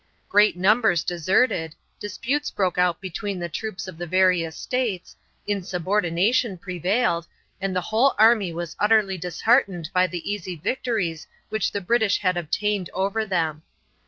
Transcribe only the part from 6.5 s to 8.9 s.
prevailed, and the whole army was